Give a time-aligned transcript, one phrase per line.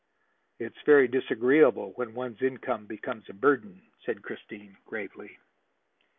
[0.57, 5.37] "It is very disagreeable when one's income becomes a burden," said Christine gravely.